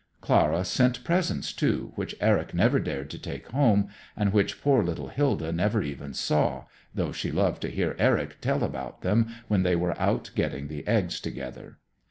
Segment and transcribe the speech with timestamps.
[0.19, 5.09] Clara sent presents, too, which Eric never dared to take home and which poor little
[5.09, 9.75] Hilda never even saw, though she loved to hear Eric tell about them when they
[9.75, 11.77] were out getting the eggs together.